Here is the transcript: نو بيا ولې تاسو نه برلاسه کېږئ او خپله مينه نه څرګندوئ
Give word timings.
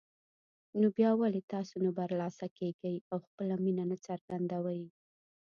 نو 0.79 0.87
بيا 0.97 1.11
ولې 1.21 1.41
تاسو 1.53 1.75
نه 1.85 1.91
برلاسه 1.99 2.45
کېږئ 2.57 2.95
او 3.11 3.17
خپله 3.25 3.55
مينه 3.63 3.83
نه 3.91 3.97
څرګندوئ 4.07 4.81